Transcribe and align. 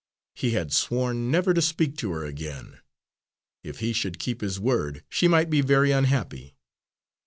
He 0.33 0.53
had 0.53 0.73
sworn 0.73 1.29
never 1.29 1.53
to 1.53 1.61
speak 1.61 1.95
to 1.97 2.11
her 2.13 2.25
again. 2.25 2.79
If 3.63 3.81
he 3.81 3.93
should 3.93 4.17
keep 4.17 4.41
his 4.41 4.59
word, 4.59 5.03
she 5.09 5.27
might 5.27 5.51
be 5.51 5.61
very 5.61 5.91
unhappy. 5.91 6.55